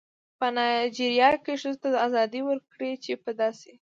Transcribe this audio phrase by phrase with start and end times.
[0.39, 3.71] په نایجیریا کې ښځو ته دا ازادي ورکړې چې په داسې